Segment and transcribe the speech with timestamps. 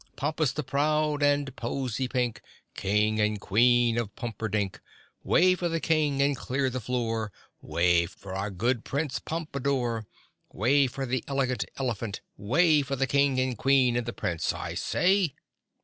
[0.15, 2.41] "Pompus the Proud And Pozy Pink,
[2.73, 4.79] King and Queen Of Pumperdink—
[5.23, 7.31] Way for the King And clear the floor,
[7.61, 10.07] Way for our good Prince Pompadore.
[10.51, 14.73] Way for the Elegant Elephant—Way For the King and The Queen and the Prince, I
[14.73, 15.35] say!"